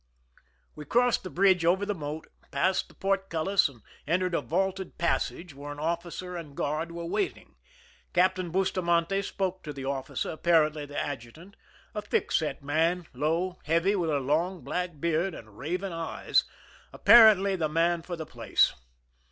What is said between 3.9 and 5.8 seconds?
entered a vaulted passage, where an